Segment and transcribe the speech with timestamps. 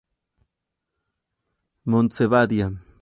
[1.85, 2.71] Montse Badia.